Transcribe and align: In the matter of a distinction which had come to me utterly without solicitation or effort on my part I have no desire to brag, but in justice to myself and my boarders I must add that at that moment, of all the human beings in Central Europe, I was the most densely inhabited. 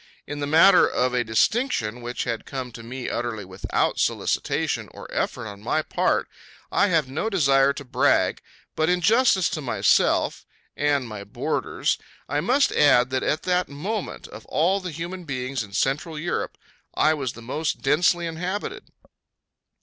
In 0.25 0.39
the 0.39 0.47
matter 0.47 0.89
of 0.89 1.13
a 1.13 1.23
distinction 1.23 2.01
which 2.01 2.23
had 2.23 2.47
come 2.47 2.71
to 2.71 2.81
me 2.81 3.07
utterly 3.07 3.45
without 3.45 3.99
solicitation 3.99 4.87
or 4.95 5.05
effort 5.13 5.45
on 5.45 5.61
my 5.61 5.83
part 5.83 6.27
I 6.71 6.87
have 6.87 7.07
no 7.07 7.29
desire 7.29 7.71
to 7.73 7.85
brag, 7.85 8.41
but 8.75 8.89
in 8.89 9.01
justice 9.01 9.47
to 9.49 9.61
myself 9.61 10.43
and 10.75 11.07
my 11.07 11.23
boarders 11.23 11.99
I 12.27 12.41
must 12.41 12.71
add 12.71 13.11
that 13.11 13.21
at 13.21 13.43
that 13.43 13.69
moment, 13.69 14.27
of 14.29 14.43
all 14.47 14.79
the 14.79 14.89
human 14.89 15.23
beings 15.23 15.61
in 15.61 15.71
Central 15.73 16.17
Europe, 16.17 16.57
I 16.95 17.13
was 17.13 17.33
the 17.33 17.43
most 17.43 17.83
densely 17.83 18.25
inhabited. 18.25 18.85